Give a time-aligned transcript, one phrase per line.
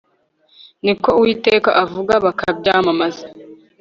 [0.83, 3.25] ni ko uwiteka avuga bakabyamamaza